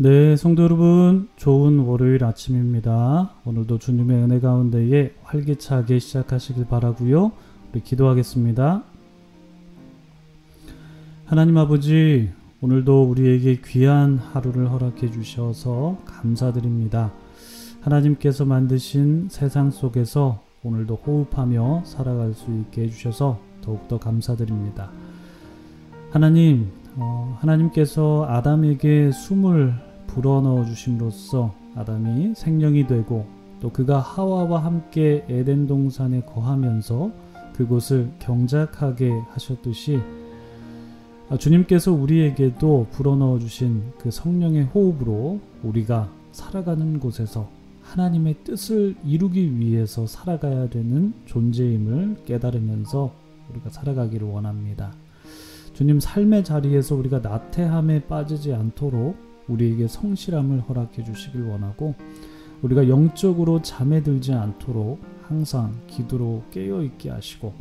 [0.00, 3.32] 네, 성도 여러분, 좋은 월요일 아침입니다.
[3.44, 7.32] 오늘도 주님의 은혜 가운데에 활기차게 시작하시길 바라고요.
[7.72, 8.84] 우리 기도하겠습니다.
[11.26, 17.12] 하나님 아버지, 오늘도 우리에게 귀한 하루를 허락해 주셔서 감사드립니다.
[17.80, 24.92] 하나님께서 만드신 세상 속에서 오늘도 호흡하며 살아갈 수 있게 해주셔서 더욱더 감사드립니다.
[26.12, 33.26] 하나님, 어, 하나님께서 아담에게 숨을 불어넣어 주심으로써 아담이 생명이 되고
[33.60, 37.12] 또 그가 하와와 함께 에덴 동산에 거하면서
[37.54, 40.00] 그곳을 경작하게 하셨듯이
[41.30, 47.48] 아, 주님께서 우리에게도 불어넣어 주신 그 성령의 호흡으로 우리가 살아가는 곳에서
[47.82, 53.12] 하나님의 뜻을 이루기 위해서 살아가야 되는 존재임을 깨달으면서
[53.50, 54.92] 우리가 살아가기를 원합니다.
[55.72, 61.94] 주님 삶의 자리에서 우리가 나태함에 빠지지 않도록 우리에게 성실함을 허락해 주시길 원하고
[62.62, 67.52] 우리가 영적으로 잠에 들지 않도록 항상 기도로 깨어 있게 하시고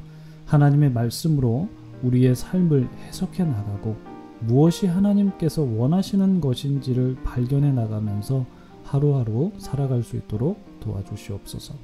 [0.45, 1.69] 하나님의 말씀으로
[2.03, 3.95] 우리의 삶을 해석해 나가고
[4.39, 8.45] 무엇이 하나님께서 원하시는 것인지를 발견해 나가면서
[8.83, 11.75] 하루하루 살아갈 수 있도록 도와주시옵소서.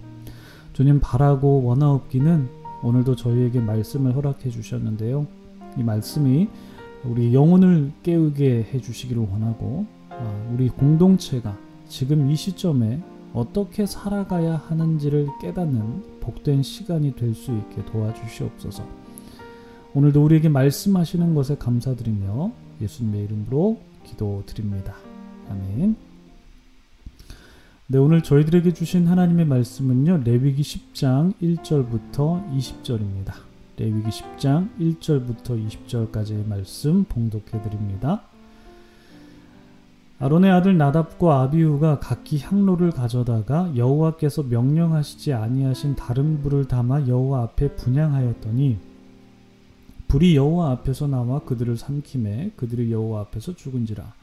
[0.72, 2.48] 주님 바라고 원하옵기는
[2.84, 5.28] 오늘도 저희에게 말씀을 허락해 주셨는데요.
[5.78, 6.48] 이 말씀이
[7.06, 13.02] 우리 영혼을 깨우게 해 주시기를 원하고 아, 우리 공동체가 지금 이 시점에
[13.34, 18.88] 어떻게 살아가야 하는지를 깨닫는 복된 시간이 될 수 있게 도와주시옵소서.
[19.96, 22.52] 오늘도 우리에게 말씀하시는 것에 감사드리며
[22.82, 24.96] 예수님의 이름으로 기도드립니다.
[25.50, 25.96] 아멘.
[27.88, 30.24] 네, 오늘 저희들에게 주신 하나님의 말씀은요.
[30.24, 33.53] 레위기 10장 1절부터 20절입니다.
[33.78, 38.22] 레위기 10장 1절부터 20절까지의 말씀 봉독해 드립니다.
[40.20, 47.76] 아론의 아들 나답과 아비우가 각기 향로를 가져다가 여호와께서 명령하시지 아니하신 다른 불을 담아 여호와 앞에
[47.76, 48.78] 분양하였더니
[50.08, 54.14] 불이 여호와 앞에서 나와 그들을 삼킴에 그들이 여호와 앞에서 죽은지라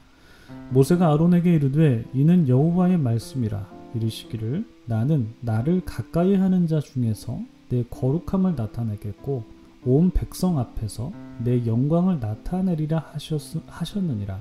[0.71, 8.57] 모세가 아론에게 이르되 이는 여호와의 말씀이라 이르시기를 나는 나를 가까이 하는 자 중에서 내 거룩함을
[8.57, 9.45] 나타내겠고
[9.87, 11.11] 온 백성 앞에서
[11.43, 14.41] 내 영광을 나타내리라 하셨, 하셨느니라.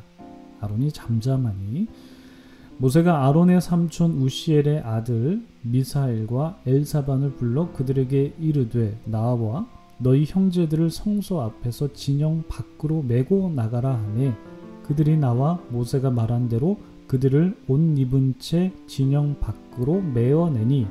[0.60, 1.88] 아론이 잠잠하니
[2.78, 9.68] 모세가 아론의 삼촌 우시엘의 아들 미사엘과 엘사반을 불러 그들에게 이르되 나와
[9.98, 14.34] 너희 형제들을 성소 앞에서 진영 밖으로 메고 나가라 하매
[14.84, 20.88] 그들이 나와 모세가 말한 대로 그들을 옷 입은 채 진영 밖으로 메어내니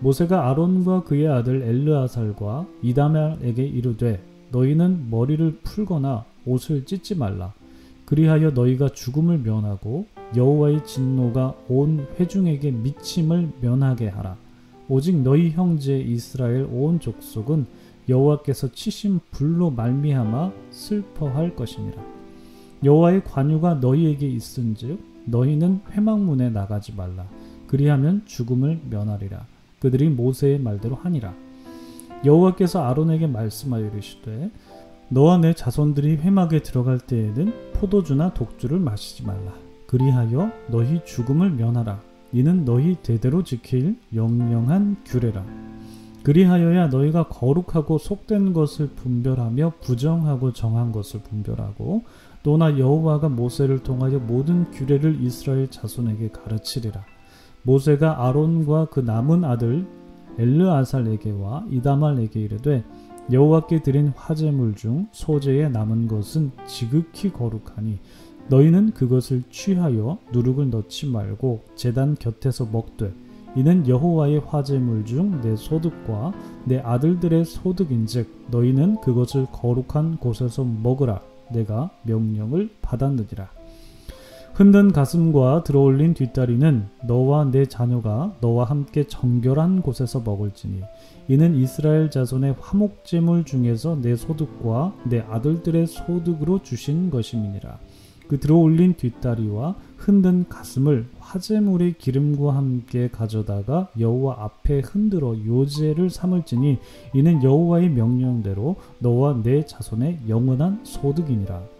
[0.00, 4.22] 모세가 아론과 그의 아들 엘르아살과 이다멜에게 이르되
[4.52, 7.52] 너희는 머리를 풀거나 옷을 찢지 말라.
[8.04, 10.06] 그리하여 너희가 죽음을 면하고
[10.36, 14.36] 여호와의 진노가 온 회중에게 미침을 면하게 하라.
[14.88, 17.66] 오직 너희 형제 이스라엘 온 족속은
[18.08, 22.02] 여호와께서 치신 불로 말미암아 슬퍼할 것이니라.
[22.84, 27.26] 여호와의 관유가 너희에게 있은즉 너희는 회막문에 나가지 말라.
[27.66, 29.44] 그리하면 죽음을 면하리라
[29.80, 31.34] 그들이 모세의 말대로 하니라.
[32.24, 34.50] 여호와께서 아론에게 말씀하여 이르시되
[35.08, 39.54] 너와 내 자손들이 회막에 들어갈 때에는 포도주나 독주를 마시지 말라.
[39.86, 42.00] 그리하여 너희 죽음을 면하라.
[42.32, 45.44] 이는 너희 대대로 지킬 영영한 규례라.
[46.24, 52.02] 그리하여야 너희가 거룩하고 속된 것을 분별하며 부정하고 정한 것을 분별하고
[52.42, 57.02] 또나 여호와가 모세를 통하여 모든 규례를 이스라엘 자손에게 가르치리라.
[57.68, 59.86] 모세가 아론과 그 남은 아들
[60.38, 62.82] 엘르아살에게와 이다말에게 이르되
[63.30, 67.98] 여호와께 드린 화제물 중 소재에 남은 것은 지극히 거룩하니
[68.48, 73.12] 너희는 그것을 취하여 누룩을 넣지 말고 제단 곁에서 먹되
[73.54, 76.32] 이는 여호와의 화제물 중 내 소득과
[76.64, 81.20] 내 아들들의 소득인즉 너희는 그것을 거룩한 곳에서 먹으라.
[81.50, 83.57] 내가 명령을 받았느니라
[84.58, 90.82] 흔든 가슴과 들어올린 뒷다리는 너와 내 자녀가 너와 함께 정결한 곳에서 먹을지니
[91.28, 97.78] 이는 이스라엘 자손의 화목제물 중에서 내 소득과 내 아들들의 소득으로 주신 것임이니라.
[98.26, 106.78] 그 들어올린 뒷다리와 흔든 가슴을 화제물의 기름과 함께 가져다가 여호와 앞에 흔들어 요제를 삼을지니
[107.14, 111.77] 이는 여호와의 명령대로 너와 내 자손의 영원한 소득이니라.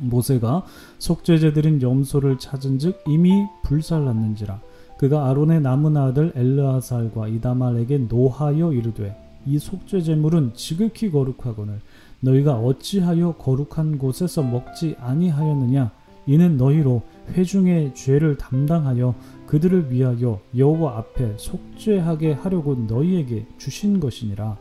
[0.00, 0.64] 모세가
[0.98, 4.60] 속죄제들인 염소를 찾은즉 이미 불살랐는지라
[4.98, 9.16] 그가 아론의 남은 아들 엘르아살과 이다말에게 노하여 이르되
[9.46, 11.80] 이 속죄제물은 지극히 거룩하거늘
[12.20, 15.90] 너희가 어찌하여 거룩한 곳에서 먹지 아니하였느냐
[16.26, 19.14] 이는 너희로 회중의 죄를 담당하여
[19.46, 24.56] 그들을 위하여 여호와 앞에 속죄하게 하려고 너희에게 주신 것이니라.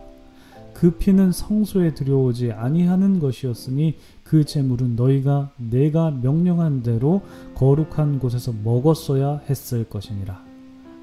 [0.79, 7.21] 그 피는 성소에 들여오지 아니하는 것이었으니 그 제물은 너희가 내가 명령한 대로
[7.55, 10.41] 거룩한 곳에서 먹었어야 했을 것이니라.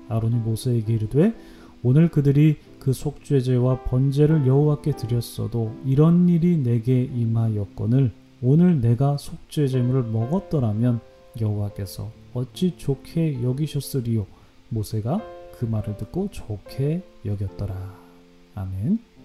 [0.09, 1.35] 아론이 모세에게 이르되
[1.83, 11.01] 오늘 그들이 그 속죄제와 번제를 여호와께 드렸어도 이런 일이 내게 임하였거늘 오늘 내가 속죄제물을 먹었더라면
[11.39, 14.27] 여호와께서 어찌 좋게 여기셨으리요?
[14.71, 15.21] 모세가
[15.59, 17.77] 그 말을 듣고 좋게 여겼더라.
[18.55, 19.16] 아멘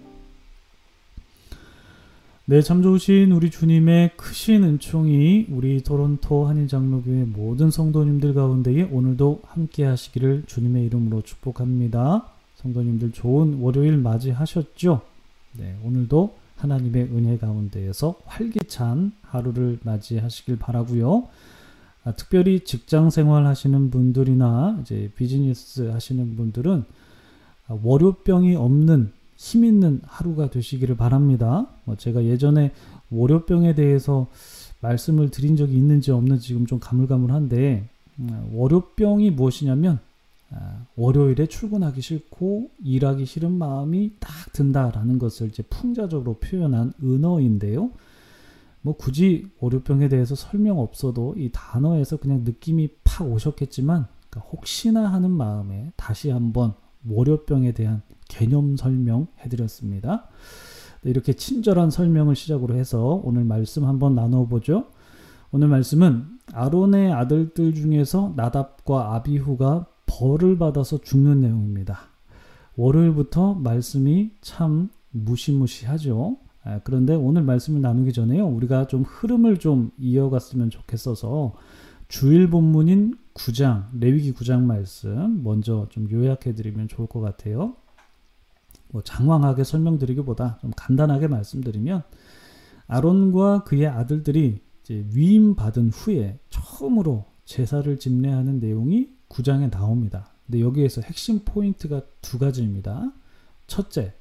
[2.44, 9.84] 네, 참 좋으신 우리 주님의 크신 은총이 우리 토론토 한인장로교회 모든 성도님들 가운데에 오늘도 함께
[9.84, 12.26] 하시기를 주님의 이름으로 축복합니다.
[12.56, 15.02] 성도님들 좋은 월요일 맞이하셨죠?
[15.52, 21.28] 네, 오늘도 하나님의 은혜 가운데에서 활기찬 하루를 맞이하시길 바라고요.
[22.02, 26.82] 아, 특별히 직장 생활 하시는 분들이나 이제 비즈니스 하시는 분들은
[27.68, 29.12] 아, 월요병이 없는
[29.42, 31.66] 힘 있는 하루가 되시기를 바랍니다.
[31.84, 32.70] 뭐 제가 예전에
[33.10, 34.28] 월요병에 대해서
[34.80, 37.88] 말씀을 드린 적이 있는지 없는지 지금 좀 가물가물한데
[38.20, 39.98] 음, 월요병이 무엇이냐면
[40.50, 47.90] 아, 월요일에 출근하기 싫고 일하기 싫은 마음이 딱 든다라는 것을 이제 풍자적으로 표현한 은어인데요.
[48.82, 55.32] 뭐 굳이 월요병에 대해서 설명 없어도 이 단어에서 그냥 느낌이 팍 오셨겠지만 그러니까 혹시나 하는
[55.32, 56.74] 마음에 다시 한번
[57.08, 60.28] 월요병에 대한 개념 설명 해 드렸습니다.
[61.02, 64.86] 네, 이렇게 친절한 설명을 시작으로 해서 오늘 말씀 한번 나눠 보죠.
[65.50, 66.24] 오늘 말씀은
[66.54, 72.00] 아론의 아들들 중에서 나답과 아비후가 벌을 받아서 죽는 내용입니다.
[72.76, 76.38] 월요일부터 말씀이 참 무시무시하죠.
[76.64, 78.46] 아, 그런데 오늘 말씀을 나누기 전에요.
[78.46, 81.52] 우리가 좀 흐름을 좀 이어갔으면 좋겠어서
[82.08, 87.76] 주일 본문인 9장, 레위기 9장 말씀 먼저 좀 요약해 드리면 좋을 것 같아요.
[88.92, 92.02] 뭐 장황하게 설명드리기보다 좀 간단하게 말씀드리면
[92.86, 100.28] 아론과 그의 아들들이 이제 위임 받은 후에 처음으로 제사를 집례하는 내용이 9장에 나옵니다.
[100.46, 103.10] 근데 여기에서 핵심 포인트가 두 가지입니다.
[103.66, 104.12] 첫째,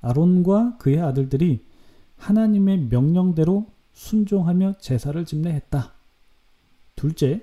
[0.00, 1.64] 아론과 그의 아들들이
[2.16, 5.92] 하나님의 명령대로 순종하며 제사를 집례했다.
[6.94, 7.42] 둘째,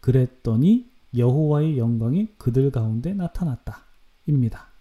[0.00, 3.84] 그랬더니 여호와의 영광이 그들 가운데 나타났다.
[4.26, 4.71] 입니다.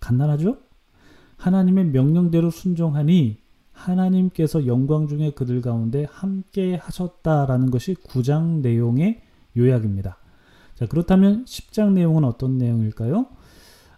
[0.00, 0.58] 간단하죠?
[1.36, 3.38] 하나님의 명령대로 순종하니
[3.72, 9.22] 하나님께서 영광 중에 그들 가운데 함께 하셨다라는 것이 9장 내용의
[9.56, 10.18] 요약입니다.
[10.74, 13.26] 자, 그렇다면 10장 내용은 어떤 내용일까요?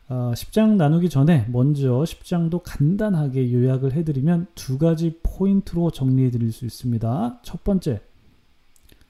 [0.09, 6.65] 어, 10장 나누기 전에 먼저 10장도 간단하게 요약을 해드리면 두 가지 포인트로 정리해 드릴 수
[6.65, 7.41] 있습니다.
[7.43, 8.03] 첫 번째,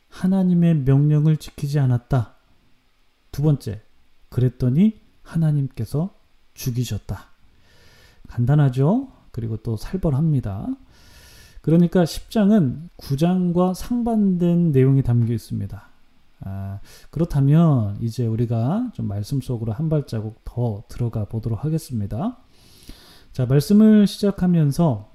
[0.09, 2.35] 하나님의 명령을 지키지 않았다.
[3.31, 3.81] 두 번째,
[4.29, 6.15] 그랬더니 하나님께서
[6.55, 7.27] 죽이셨다.
[8.29, 9.09] 간단하죠?
[9.31, 10.69] 그리고 또 살벌합니다.
[11.61, 15.89] 그러니까 10장은 9장과 상반된 내용이 담겨 있습니다.
[16.45, 22.39] 아, 그렇다면 이제 우리가 좀 말씀 속으로 한 발자국 더 들어가 보도록 하겠습니다.
[23.33, 25.13] 자, 말씀을 시작하면서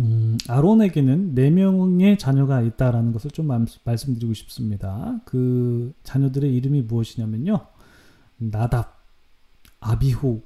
[0.00, 3.48] 음, 아론에게는 네 명의 자녀가 있다라는 것을 좀
[3.84, 5.20] 말씀드리고 싶습니다.
[5.24, 7.60] 그 자녀들의 이름이 무엇이냐면요.
[8.38, 8.93] 나답,
[9.84, 10.42] 아비후,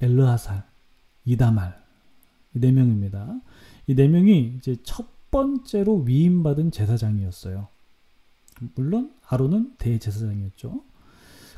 [0.00, 0.62] 엘르하살,
[1.24, 1.76] 이다말
[2.54, 3.40] 이 네 명입니다.
[3.86, 7.68] 이 네 명이 이제 첫 번째로 위임받은 제사장이었어요.
[8.74, 10.82] 물론 아론은 대제사장이었죠.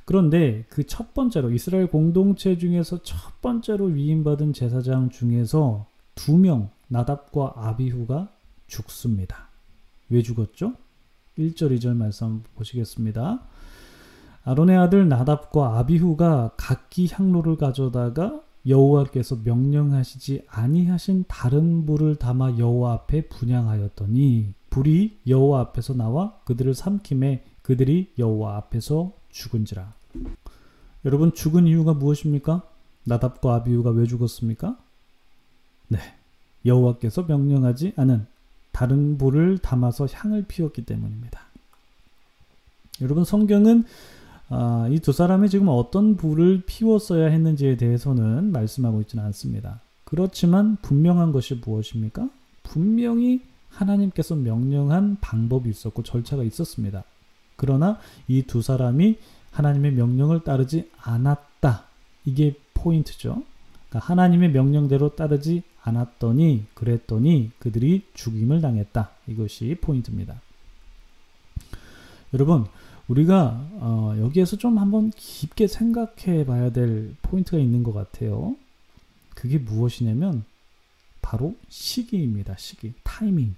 [0.04, 7.54] 그런데 그 첫 번째로 이스라엘 공동체 중에서 첫 번째로 위임받은 제사장 중에서 두 명 나답과
[7.56, 8.28] 아비후가
[8.66, 9.48] 죽습니다.
[10.10, 10.74] 왜 죽었죠?
[11.38, 13.40] 1절 2절 말씀 보시겠습니다.
[14.44, 23.28] 아론의 아들 나답과 아비후가 각기 향로를 가져다가 여호와께서 명령하시지 아니하신 다른 불을 담아 여호와 앞에
[23.28, 29.92] 분양하였더니 불이 여호와 앞에서 나와 그들을 삼킴에 그들이 여호와 앞에서 죽은지라.
[31.04, 32.62] 여러분 죽은 이유가 무엇입니까?
[33.04, 34.76] 나답과 아비후가 왜 죽었습니까?
[35.88, 35.98] 네.
[36.64, 38.26] 여호와께서 명령하지 않은
[38.72, 41.40] 다른 불을 담아서 향을 피웠기 때문입니다.
[43.00, 43.84] 여러분 성경은
[44.52, 49.80] 아, 이 두 사람이 지금 어떤 불을 피웠어야 했는지에 대해서는 말씀하고 있지는 않습니다.
[50.04, 52.28] 그렇지만 분명한 것이 무엇입니까?
[52.64, 53.40] 분명히
[53.70, 57.04] 하나님께서 명령한 방법이 있었고 절차가 있었습니다.
[57.56, 59.18] 그러나 이 두 사람이
[59.52, 61.84] 하나님의 명령을 따르지 않았다.
[62.24, 63.42] 이게 포인트죠.
[63.88, 69.10] 그러니까 하나님의 명령대로 따르지 않았더니 그랬더니 그들이 죽임을 당했다.
[69.28, 70.40] 이것이 포인트입니다.
[72.34, 72.66] 여러분
[73.10, 78.56] 우리가 어, 여기에서 좀 한번 깊게 생각해 봐야 될 포인트가 있는 것 같아요.
[79.34, 80.44] 그게 무엇이냐면
[81.20, 82.56] 바로 시기입니다.
[82.56, 83.56] 시기, 타이밍.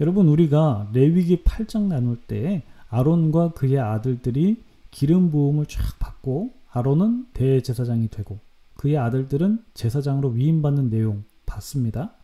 [0.00, 8.08] 여러분 우리가 레위기 8장 나눌 때 아론과 그의 아들들이 기름 부음을 쫙 받고 아론은 대제사장이
[8.08, 8.38] 되고
[8.76, 12.14] 그의 아들들은 제사장으로 위임받는 내용 봤습니다.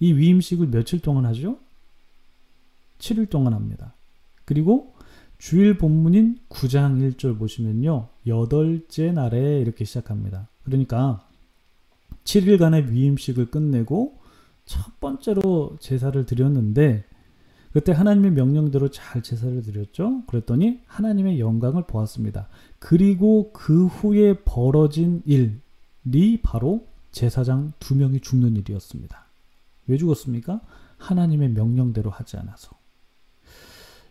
[0.00, 1.58] 이 위임식을 며칠 동안 하죠?
[2.98, 3.94] 7일 동안 합니다.
[4.44, 4.92] 그리고
[5.40, 8.08] 주일 본문인 9장 1절 보시면요.
[8.26, 10.48] 여덟째 날에 이렇게 시작합니다.
[10.64, 11.26] 그러니까
[12.24, 14.18] 7일간의 위임식을 끝내고
[14.66, 17.06] 첫 번째로 제사를 드렸는데
[17.72, 20.24] 그때 하나님의 명령대로 잘 제사를 드렸죠.
[20.26, 22.48] 그랬더니 하나님의 영광을 보았습니다.
[22.78, 29.24] 그리고 그 후에 벌어진 일이 바로 제사장 두 명이 죽는 일이었습니다.
[29.86, 30.60] 왜 죽었습니까?
[30.98, 32.72] 하나님의 명령대로 하지 않아서.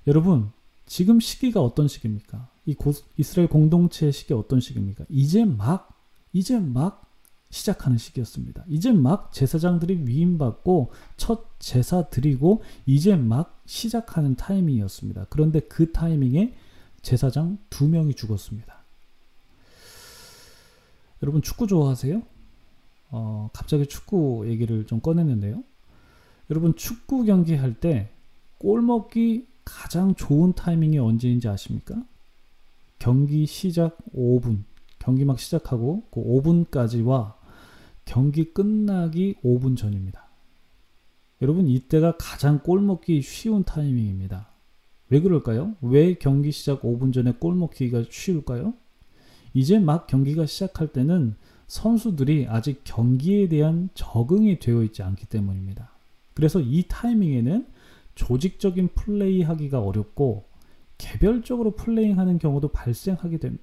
[0.07, 0.49] 여러분,
[0.89, 2.49] 지금 시기가 어떤 시기입니까?
[2.65, 2.75] 이
[3.15, 5.05] 이스라엘 공동체의 시기 어떤 시기입니까?
[5.07, 5.95] 이제 막,
[6.33, 7.05] 이제 막
[7.51, 8.65] 시작하는 시기였습니다.
[8.67, 15.27] 이제 막 제사장들이 위임받고 첫 제사 드리고 이제 막 시작하는 타이밍이었습니다.
[15.29, 16.55] 그런데 그 타이밍에
[17.03, 18.75] 제사장 두 명이 죽었습니다.
[21.21, 22.21] 여러분 축구 좋아하세요?
[23.11, 25.63] 어, 갑자기 축구 얘기를 좀 꺼냈는데요.
[26.49, 28.09] 여러분 축구 경기 할 때
[28.59, 32.03] 골 먹기 가장 좋은 타이밍이 언제인지 아십니까?
[32.97, 34.63] 경기 시작 5분,
[34.97, 37.33] 경기 막 시작하고 그 5분까지와
[38.03, 40.27] 경기 끝나기 5분 전입니다.
[41.43, 44.49] 여러분 이때가 가장 골 먹기 쉬운 타이밍입니다.
[45.09, 45.75] 왜 그럴까요?
[45.81, 48.73] 왜 경기 시작 5분 전에 골 먹기가 쉬울까요?
[49.53, 51.35] 이제 막 경기가 시작할 때는
[51.67, 55.91] 선수들이 아직 경기에 대한 적응이 되어 있지 않기 때문입니다.
[56.33, 57.67] 그래서 이 타이밍에는
[58.19, 60.49] 조직적인 플레이 하기가 어렵고
[60.97, 63.59] 개별적으로 플레이하는 경우도 발생하게 됨,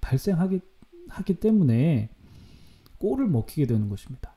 [0.00, 0.60] 발생하기
[1.08, 2.10] 하기 때문에
[2.98, 4.34] 골을 먹히게 되는 것입니다.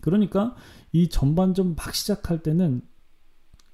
[0.00, 0.54] 그러니까
[0.92, 2.82] 이 전반전 막 시작할 때는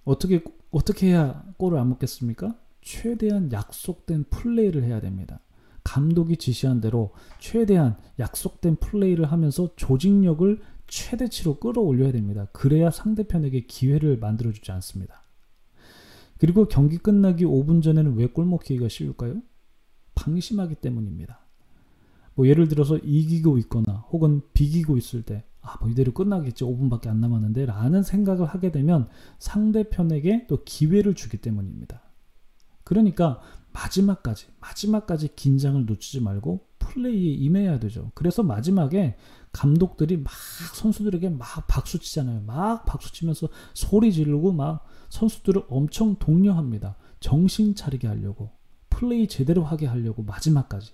[0.04, 2.59] 어떻게 어떻게 해야 골을 안 먹겠습니까?
[2.80, 5.40] 최대한 약속된 플레이를 해야 됩니다.
[5.83, 12.47] 감독이 지시한 대로 최대한 약속된 플레이를 하면서 조직력을 최대치로 끌어올려야 됩니다.
[12.53, 15.23] 그래야 상대편에게 기회를 만들어주지 않습니다.
[16.38, 19.41] 그리고 경기 끝나기 5분 전에는 왜 골먹기가 쉬울까요?
[20.14, 21.41] 방심하기 때문입니다.
[22.35, 26.64] 뭐 예를 들어서 이기고 있거나 혹은 비기고 있을 때, 아, 뭐 이대로 끝나겠지.
[26.64, 27.67] 5분밖에 안 남았는데.
[27.67, 32.03] 라는 생각을 하게 되면 상대편에게 또 기회를 주기 때문입니다.
[32.83, 33.41] 그러니까
[33.75, 38.12] 마지막까지, 마지막까지 긴장을 놓치지 말고 플레이에 임해야 되죠.
[38.14, 39.16] 그래서 마지막에
[39.52, 40.33] 감독들이 막
[40.75, 42.43] 선수들에게 막 박수 치잖아요.
[42.43, 46.97] 막 박수 치면서 소리 지르고 막 선수들을 엄청 독려합니다.
[47.21, 48.50] 정신 차리게 하려고.
[48.90, 50.93] 플레이 제대로 하게 하려고 마지막까지.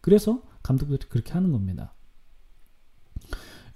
[0.00, 1.94] 그래서 감독들이 그렇게 하는 겁니다.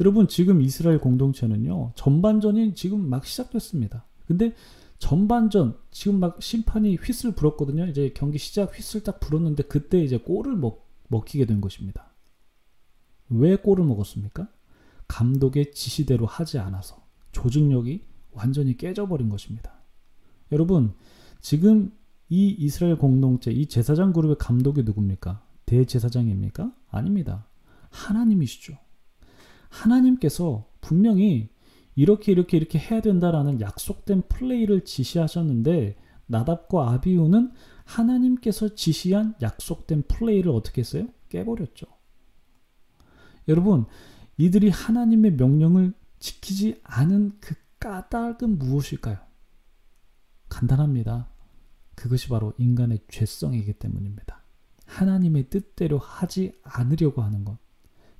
[0.01, 1.93] 여러분 지금 이스라엘 공동체는요.
[1.95, 4.05] 전반전이 지금 막 시작됐습니다.
[4.27, 4.55] 근데
[5.03, 7.87] 전반전 지금 막 심판이 휘슬 불었거든요.
[7.87, 12.13] 이제 경기 시작 휘슬 딱 불었는데 그때 이제 골을 먹, 먹히게 된 것입니다.
[13.29, 14.47] 왜 골을 먹었습니까?
[15.09, 19.73] 감독의 지시대로 하지 않아서 조직력이 완전히 깨져버린 것입니다.
[20.53, 20.95] 여러분,
[21.41, 21.91] 지금
[22.29, 25.45] 이 이스라엘 공동체, 이 제사장 그룹의 감독이 누굽니까?
[25.67, 26.73] 대제사장입니까?
[26.89, 27.49] 아닙니다.
[27.91, 28.79] 하나님이시죠.
[29.69, 31.49] 하나님께서 분명히
[31.95, 35.97] 이렇게 이렇게 이렇게 해야 된다라는 약속된 플레이를 지시하셨는데
[36.27, 37.53] 나답과 아비우는
[37.85, 41.09] 하나님께서 지시한 약속된 플레이를 어떻게 했어요?
[41.29, 41.87] 깨버렸죠.
[43.49, 43.87] 여러분,
[44.39, 49.19] 이들이 하나님의 명령을 지키지 않은 그 까닭은 무엇일까요?
[50.49, 51.29] 간단합니다.
[51.95, 54.43] 그것이 바로 인간의 죄성이기 때문입니다.
[54.87, 57.59] 하나님의 뜻대로 하지 않으려고 하는 것.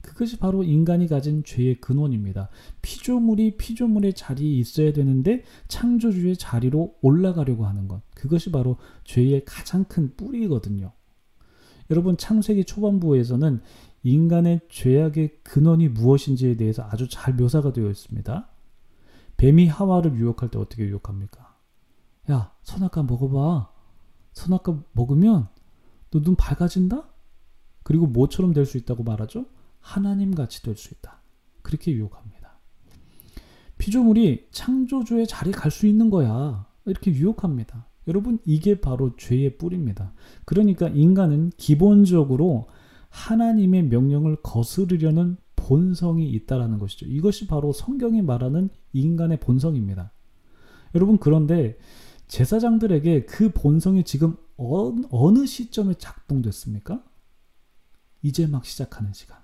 [0.03, 2.49] 그것이 바로 인간이 가진 죄의 근원입니다.
[2.83, 8.03] 피조물이 피조물의 자리에 있어야 되는데 창조주의 자리로 올라가려고 하는 것.
[8.15, 10.93] 그것이 바로 죄의 가장 큰 뿌리거든요.
[11.91, 13.61] 여러분 창세기 초반부에서는
[14.03, 18.49] 인간의 죄악의 근원이 무엇인지에 대해서 아주 잘 묘사가 되어 있습니다.
[19.37, 21.57] 뱀이 하와를 유혹할 때 어떻게 유혹합니까?
[22.31, 23.71] 야, 선악과 먹어봐.
[24.33, 25.49] 선악과 먹으면
[26.11, 27.09] 너 눈 밝아진다?
[27.83, 29.47] 그리고 뭐처럼 될 수 있다고 말하죠?
[29.83, 31.21] 하나님 같이 될 수 있다.
[31.61, 32.59] 그렇게 유혹합니다.
[33.77, 36.67] 피조물이 창조주의 자리 갈수 있는 거야.
[36.87, 37.87] 이렇게 유혹합니다.
[38.09, 40.13] 여러분, 이게 바로 죄의 뿌리입니다.
[40.45, 42.69] 그러니까 인간은 기본적으로
[43.11, 47.07] 하나님의 명령을 거스르려는 본성이 있다라는 것이죠.
[47.07, 50.13] 이것이 바로 성경이 말하는 인간의 본성입니다.
[50.95, 51.79] 여러분, 그런데
[52.29, 57.05] 제사장들에게 그 본성이 지금 어느 시점에 작동됐습니까?
[58.23, 59.42] 이제 막 시작하는 시간.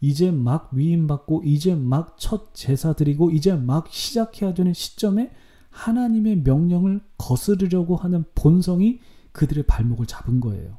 [0.00, 5.32] 이제 막 위임받고 이제 막 첫 제사 드리고 이제 막 시작해야 되는 시점에
[5.70, 9.00] 하나님의 명령을 거스르려고 하는 본성이
[9.32, 10.78] 그들의 발목을 잡은 거예요.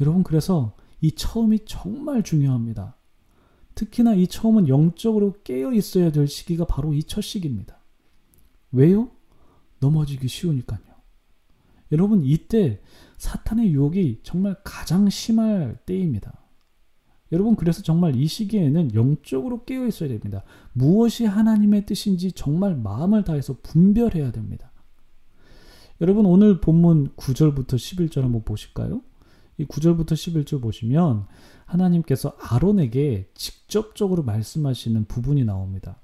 [0.00, 2.96] 여러분 그래서 이 처음이 정말 중요합니다.
[3.74, 7.78] 특히나 이 처음은 영적으로 깨어 있어야 될 시기가 바로 이 첫 시기입니다.
[8.72, 9.10] 왜요?
[9.80, 10.80] 넘어지기 쉬우니까요.
[11.92, 12.80] 여러분 이때
[13.18, 16.47] 사탄의 유혹이 정말 가장 심할 때입니다.
[17.32, 20.44] 여러분 그래서 정말 이 시기에는 영적으로 깨어 있어야 됩니다.
[20.72, 24.72] 무엇이 하나님의 뜻인지 정말 마음을 다해서 분별해야 됩니다.
[26.00, 29.02] 여러분 오늘 본문 9절부터 11절 한번 보실까요?
[29.58, 31.26] 이 9절부터 11절 보시면
[31.66, 36.00] 하나님께서 아론에게 직접적으로 말씀하시는 부분이 나옵니다.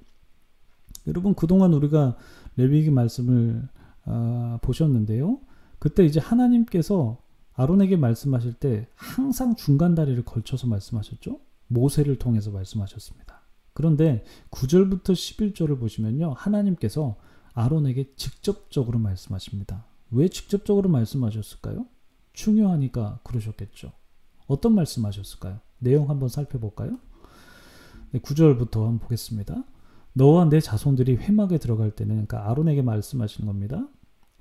[1.06, 2.16] 여러분 그동안 우리가
[2.56, 3.68] 레위기 말씀을
[4.06, 5.38] 어, 보셨는데요.
[5.78, 7.18] 그때 이제 하나님께서
[7.54, 11.40] 아론에게 말씀하실 때 항상 중간 다리를 걸쳐서 말씀하셨죠.
[11.68, 13.40] 모세를 통해서 말씀하셨습니다.
[13.72, 16.34] 그런데 9절부터 11절을 보시면요.
[16.36, 17.16] 하나님께서
[17.54, 19.84] 아론에게 직접적으로 말씀하십니다.
[20.10, 21.86] 왜 직접적으로 말씀하셨을까요?
[22.32, 23.92] 중요하니까 그러셨겠죠.
[24.46, 25.60] 어떤 말씀하셨을까요?
[25.78, 26.98] 내용 한번 살펴볼까요?
[28.10, 29.64] 네, 9절부터 한번 보겠습니다.
[30.12, 33.88] 너와 내 자손들이 회막에 들어갈 때는 그러니까 아론에게 말씀하시는 겁니다.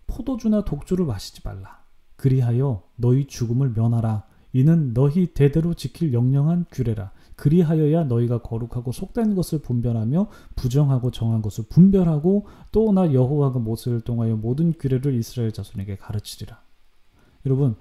[0.07, 1.82] 포도주나 독주를 마시지 말라.
[2.23, 4.23] 그리하여 너희 죽음을 면하라.
[4.53, 7.11] 이는 너희 대대로 지킬 영영한 규례라.
[7.35, 14.37] 그리하여야 너희가 거룩하고 속된 것을 분별하며 부정하고 정한 것을 분별하고 또 나 여호와가 모세를 통하여
[14.37, 16.61] 모든 규례를 이스라엘 자손에게 가르치리라.
[17.45, 17.75] 여러분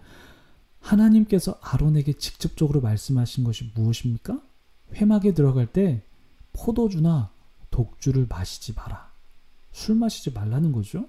[0.81, 4.41] 하나님께서 아론에게 직접적으로 말씀하신 것이 무엇입니까?
[4.95, 6.03] 회막에 들어갈 때
[6.53, 7.31] 포도주나
[7.71, 9.09] 독주를 마시지 마라.
[9.71, 11.07] 술 마시지 말라는 거죠.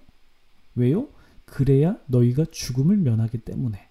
[0.75, 1.07] 왜요?
[1.45, 3.87] 그래야 너희가 죽음을 면하기 때문에.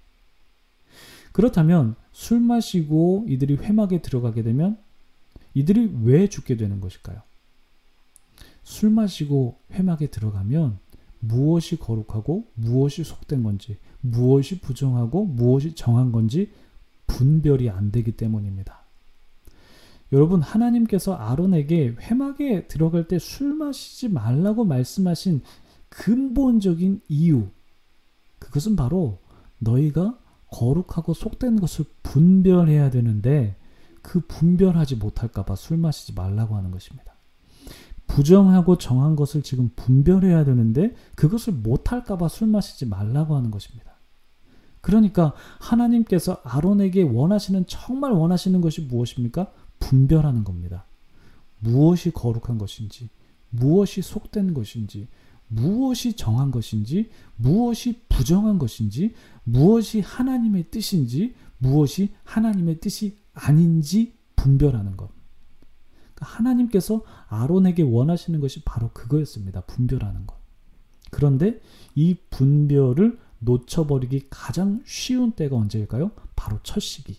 [1.33, 4.77] 그렇다면 술 마시고 이들이 회막에 들어가게 되면
[5.55, 7.23] 이들이 왜 죽게 되는 것일까요?
[8.65, 10.79] 술 마시고 회막에 들어가면
[11.21, 16.51] 무엇이 거룩하고 무엇이 속된 건지, 무엇이 부정하고 무엇이 정한 건지
[17.07, 18.81] 분별이 안 되기 때문입니다.
[20.13, 25.43] 여러분, 하나님께서 아론에게 회막에 들어갈 때 술 마시지 말라고 말씀하신
[25.93, 27.49] 근본적인 이유,
[28.39, 29.19] 그것은 바로
[29.59, 30.19] 너희가
[30.51, 33.57] 거룩하고 속된 것을 분별해야 되는데
[34.01, 37.13] 그 분별하지 못할까봐 술 마시지 말라고 하는 것입니다.
[38.07, 43.93] 부정하고 정한 것을 지금 분별해야 되는데 그것을 못할까봐 술 마시지 말라고 하는 것입니다.
[44.81, 49.53] 그러니까 하나님께서 아론에게 원하시는 정말 원하시는 것이 무엇입니까?
[49.79, 50.85] 분별하는 겁니다.
[51.61, 53.09] 무엇이 거룩한 것인지,
[53.51, 55.07] 무엇이 속된 것인지,
[55.55, 65.11] 무엇이 정한 것인지, 무엇이 부정한 것인지, 무엇이 하나님의 뜻인지, 무엇이 하나님의 뜻이 아닌지 분별하는 것.
[66.15, 69.63] 그러니까 하나님께서 아론에게 원하시는 것이 바로 그거였습니다.
[69.63, 70.37] 분별하는 것.
[71.11, 71.61] 그런데
[71.95, 76.13] 이 분별을 놓쳐버리기 가장 쉬운 때가 언제일까요?
[76.35, 77.19] 바로 첫 시기.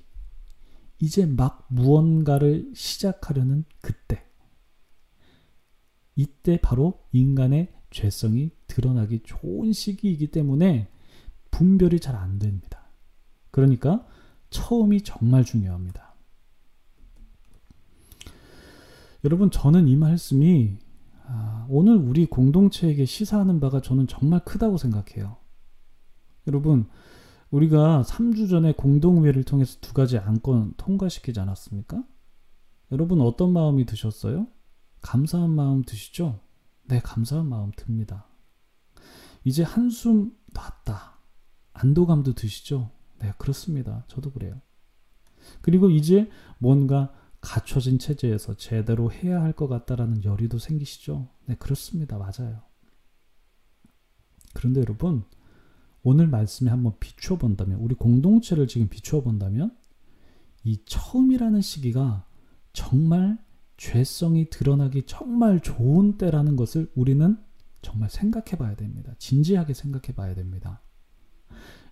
[1.00, 4.24] 이제 막 무언가를 시작하려는 그때.
[6.15, 10.89] 이때 바로 인간의 죄성이 드러나기 좋은 시기이기 때문에
[11.51, 12.89] 분별이 잘 안 됩니다.
[13.51, 14.06] 그러니까
[14.49, 16.13] 처음이 정말 중요합니다.
[19.23, 20.77] 여러분, 저는 이 말씀이
[21.25, 25.38] 아, 오늘 우리 공동체에게 시사하는 바가 저는 정말 크다고 생각해요.
[26.47, 26.88] 여러분,
[27.49, 32.03] 우리가 3주 전에 공동회를 통해서 두 가지 안건 통과시키지 않았습니까?
[32.91, 34.47] 여러분 어떤 마음이 드셨어요?
[35.01, 36.39] 감사한 마음 드시죠?
[36.93, 38.27] 네, 감사한 마음 듭니다.
[39.43, 41.17] 이제 한숨 놨다.
[41.73, 42.91] 안도감도 드시죠?
[43.17, 44.06] 네, 그렇습니다.
[44.08, 44.62] 저도 그래요.
[45.62, 46.29] 그리고 이제
[46.60, 51.29] 뭔가 갖춰진 체제에서 제대로 해야 할 것 같다라는 열의도 생기시죠?
[51.47, 52.19] 네, 그렇습니다.
[52.19, 52.62] 맞아요.
[54.53, 55.23] 그런데 여러분,
[56.03, 59.75] 오늘 말씀에 한번 비추어 본다면, 우리 공동체를 지금 비추어 본다면,
[60.63, 62.27] 이 처음이라는 시기가
[62.71, 63.42] 정말
[63.78, 67.38] 죄성이 드러나기 정말 좋은 때라는 것을 우리는
[67.82, 69.14] 정말 생각해 봐야 됩니다.
[69.18, 70.82] 진지하게 생각해 봐야 됩니다.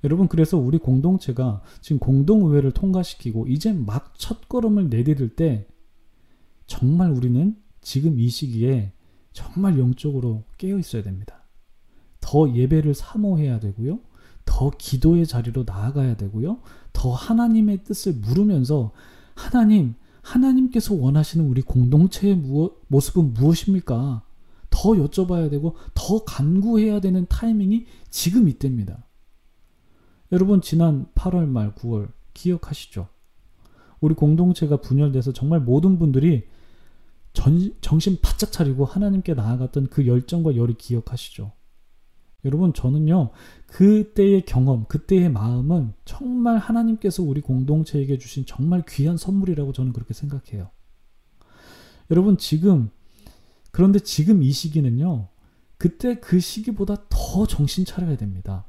[0.04, 5.68] 여러분, 그래서 우리 공동체가 지금 공동의회를 통과시키고 이제 막 첫걸음을 내디딜 때
[6.66, 8.94] 정말 우리는 지금 이 시기에
[9.34, 11.44] 정말 영적으로 깨어 있어야 됩니다.
[12.20, 14.00] 더 예배를 사모해야 되고요.
[14.46, 16.62] 더 기도의 자리로 나아가야 되고요.
[16.94, 18.92] 더 하나님의 뜻을 물으면서
[19.36, 24.24] 하나님, 하나님께서 원하시는 우리 공동체의 무엇, 모습은 무엇입니까?
[24.70, 29.06] 더더 여쭤봐야 되고 더 간구해야 되는 타이밍이 지금 이때입니다.
[30.32, 33.08] 여러분 지난 8월 말 9월 기억하시죠?
[34.00, 36.48] 우리 공동체가 분열돼서 정말 모든 분들이
[37.34, 41.52] 전, 정신 바짝 차리고 하나님께 나아갔던 그 열정과 열이 기억하시죠?
[42.44, 43.30] 여러분, 저는요,
[43.68, 50.70] 그때의 경험, 그때의 마음은 정말 하나님께서 우리 공동체에게 주신 정말 귀한 선물이라고 저는 그렇게 생각해요.
[52.10, 52.90] 여러분, 지금,
[53.72, 55.28] 그런데 지금 이 시기는요,
[55.78, 58.66] 그때 그 시기보다 더 정신 차려야 됩니다.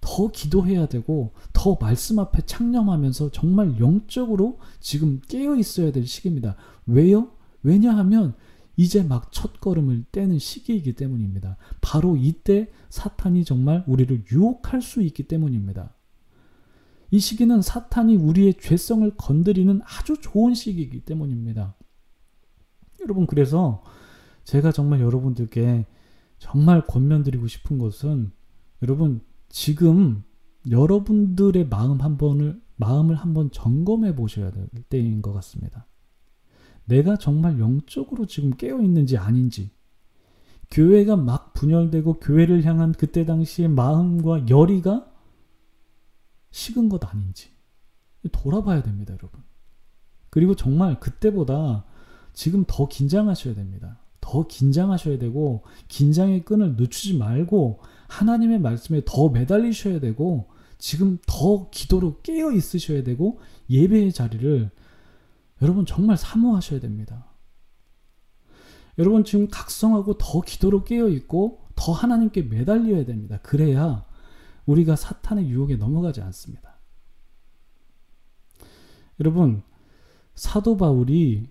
[0.00, 6.56] 더 기도해야 되고, 더 말씀 앞에 창념하면서 정말 영적으로 지금 깨어 있어야 될 시기입니다.
[6.86, 7.30] 왜요?
[7.62, 8.34] 왜냐하면
[8.76, 11.56] 이제 막 첫걸음을 떼는 시기이기 때문입니다.
[11.80, 15.94] 바로 이때 사탄이 정말 우리를 유혹할 수 있기 때문입니다.
[17.10, 21.76] 이 시기는 사탄이 우리의 죄성을 건드리는 아주 좋은 시기이기 때문입니다.
[23.02, 23.82] 여러분, 그래서
[24.44, 25.86] 제가 정말 여러분들께
[26.38, 28.32] 정말 권면드리고 싶은 것은
[28.82, 30.24] 여러분, 지금
[30.70, 35.86] 여러분들의 마음 한 번을, 마음을 한번 점검해 보셔야 될 때인 것 같습니다.
[36.84, 39.70] 내가 정말 영적으로 지금 깨어 있는지 아닌지,
[40.70, 45.06] 교회가 막 분열되고 교회를 향한 그때 당시의 마음과 열의가
[46.50, 47.50] 식은 것 아닌지
[48.30, 49.42] 돌아봐야 됩니다, 여러분.
[50.30, 51.84] 그리고 정말 그때보다
[52.32, 53.98] 지금 더 긴장하셔야 됩니다.
[54.20, 62.20] 더 긴장하셔야 되고 긴장의 끈을 늦추지 말고 하나님의 말씀에 더 매달리셔야 되고 지금 더 기도로
[62.22, 64.70] 깨어 있으셔야 되고 예배의 자리를
[65.62, 67.32] 여러분 정말 사모하셔야 됩니다.
[68.98, 73.38] 여러분 지금 각성하고 더 기도로 깨어 있고 더 하나님께 매달려야 됩니다.
[73.42, 74.04] 그래야
[74.66, 76.80] 우리가 사탄의 유혹에 넘어가지 않습니다.
[79.20, 79.62] 여러분
[80.34, 81.48] 사도 바울이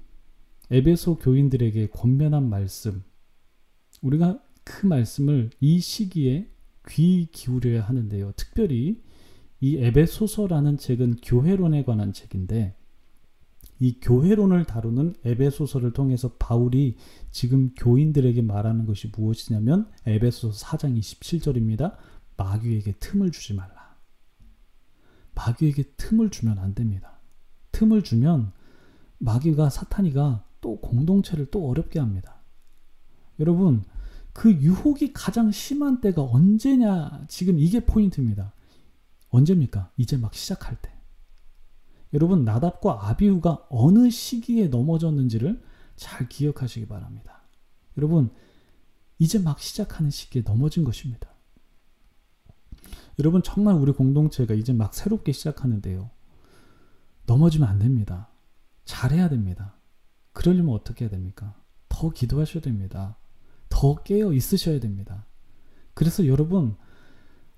[0.70, 3.04] 에베소 교인들에게 권면한 말씀
[4.02, 6.50] 우리가 그 말씀을 이 시기에
[6.90, 8.34] 귀 기울여야 하는데요.
[8.36, 9.02] 특별히
[9.62, 12.76] 이 에베소서라는 책은 교회론에 관한 책인데
[13.82, 16.98] 이 교회론을 다루는 에베소서를 통해서 바울이
[17.32, 21.98] 지금 교인들에게 말하는 것이 무엇이냐면 에베소서 4장 27절입니다.
[22.38, 23.98] 마귀에게 틈을 주지 말라.
[25.34, 27.20] 마귀에게 틈을 주면 안 됩니다.
[27.72, 28.52] 틈을 주면
[29.18, 32.36] 마귀가 사탄이가 또 공동체를 또 어렵게 합니다.
[33.40, 33.84] 여러분,
[34.32, 37.26] 그 유혹이 가장 심한 때가 언제냐?
[37.28, 38.54] 지금 이게 포인트입니다.
[39.30, 39.90] 언제입니까?
[39.98, 40.91] 이제 막 시작할 때.
[42.14, 45.62] 여러분 나답과 아비우가 어느 시기에 넘어졌는지를
[45.96, 47.44] 잘 기억하시기 바랍니다.
[47.98, 48.32] 여러분
[49.20, 51.30] 이제 막 시작하는 시기에 넘어진 것입니다.
[53.20, 56.10] 여러분 정말 우리 공동체가 이제 막 새롭게 시작하는데요.
[57.28, 58.30] 넘어지면 안 됩니다.
[58.86, 59.76] 잘해야 됩니다.
[60.34, 61.56] 그러려면 어떻게 해야 됩니까?
[61.88, 63.18] 더 기도하셔야 됩니다.
[63.70, 65.26] 더 깨어 있으셔야 됩니다.
[65.94, 66.76] 그래서 여러분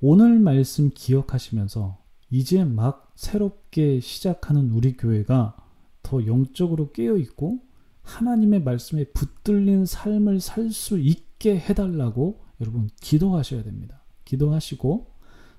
[0.02, 2.03] 오늘 말씀 기억하시면서
[2.34, 5.56] 이제 막 새롭게 시작하는 우리 교회가
[6.02, 7.60] 더 영적으로 깨어 있고
[8.02, 14.02] 하나님의 말씀에 붙들린 삶을 살 수 있게 해달라고 여러분 기도하셔야 됩니다.
[14.26, 15.12] 기도하시고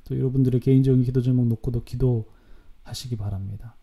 [0.03, 3.77] 또 여러분들의 개인적인 기도 제목 놓고도 기도하시기 바랍니다.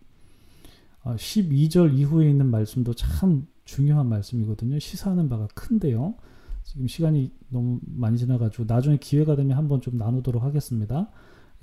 [1.06, 4.80] 12절 아, 이후에 있는 말씀도 참 중요한 말씀이거든요.
[4.80, 6.16] 시사하는 바가 큰데요.
[6.64, 11.10] 지금 시간이 너무 많이 지나가지고 나중에 기회가 되면 한번 좀 나누도록 하겠습니다.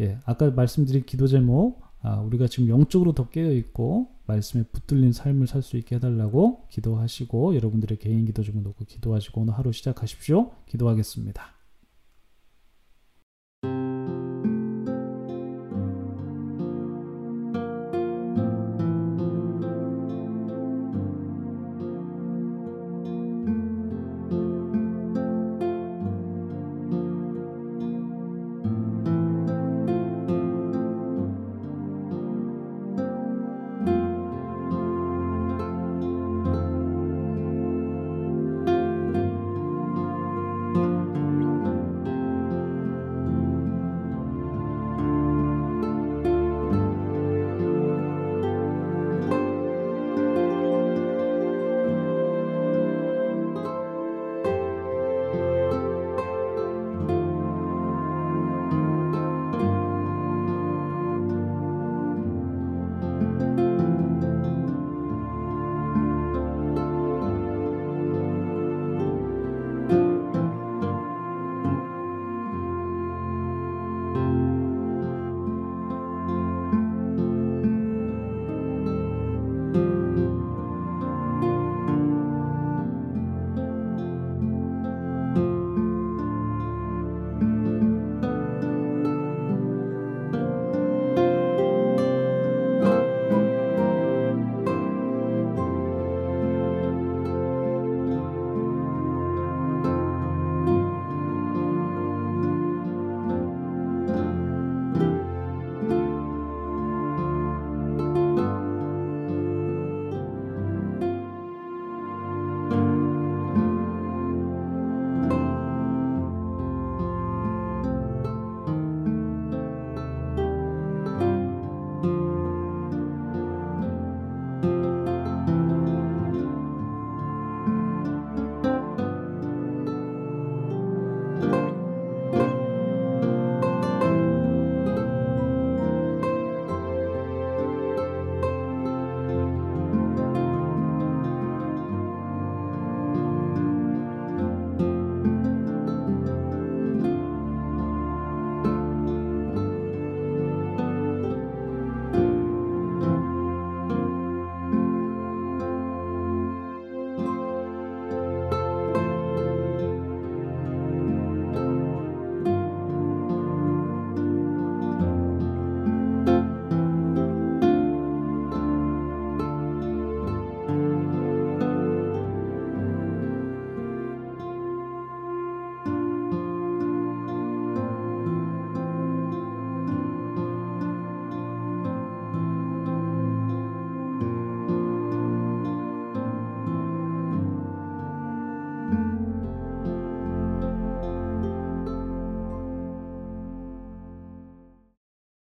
[0.00, 5.46] 예, 아까 말씀드린 기도 제목, 아, 우리가 지금 영적으로 더 깨어 있고 말씀에 붙들린 삶을
[5.46, 10.52] 살 수 있게 해달라고 기도하시고 여러분들의 개인 기도 좀 놓고 기도하시고 오늘 하루 시작하십시오.
[10.66, 11.57] 기도하겠습니다.